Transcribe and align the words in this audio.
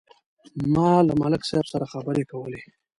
ما 0.73 0.91
له 1.07 1.13
ملک 1.21 1.41
صاحب 1.49 1.65
سره 1.73 1.85
خبرې 1.93 2.23
کولې. 2.31 2.61